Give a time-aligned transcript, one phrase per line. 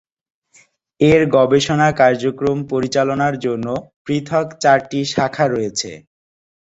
[1.01, 3.67] এর গবেষণা কার্যক্রম পরিচালনার জন্য
[4.05, 5.91] পৃথক চারটি শাখা রয়েছে।